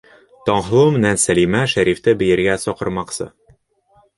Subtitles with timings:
[0.49, 3.29] Таңһылыу менән Сәлимә Шәрифте бейергә саҡырмаҡсы.